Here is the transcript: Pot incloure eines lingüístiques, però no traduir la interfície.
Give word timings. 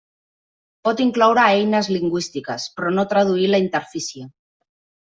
Pot 0.89 1.03
incloure 1.05 1.43
eines 1.59 1.91
lingüístiques, 1.97 2.67
però 2.79 2.97
no 2.99 3.09
traduir 3.15 3.55
la 3.55 3.65
interfície. 3.69 4.31